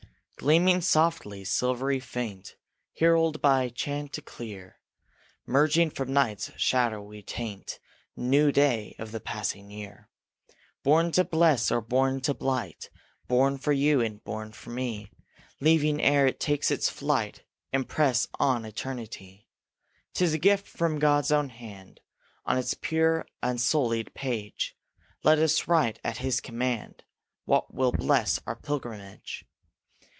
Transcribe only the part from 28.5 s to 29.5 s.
pilgrimage.